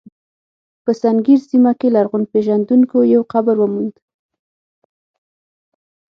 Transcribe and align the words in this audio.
په 0.83 0.91
سنګیر 1.01 1.39
سیمه 1.49 1.71
کې 1.79 1.87
لرغونپېژندونکو 1.95 2.97
یو 3.13 3.21
قبر 3.33 3.55
وموند. 3.59 3.95